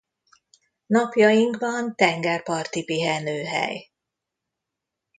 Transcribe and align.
Napjainkban 0.87 1.95
tengerparti 1.95 2.81
pihenőhely. 2.83 3.89